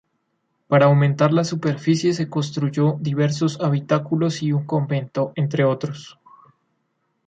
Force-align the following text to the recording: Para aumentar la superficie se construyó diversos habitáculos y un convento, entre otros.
Para 0.67 0.87
aumentar 0.87 1.31
la 1.31 1.43
superficie 1.43 2.11
se 2.15 2.27
construyó 2.27 2.93
diversos 3.01 3.61
habitáculos 3.61 4.41
y 4.41 4.51
un 4.51 4.65
convento, 4.65 5.31
entre 5.35 5.63
otros. 5.63 6.17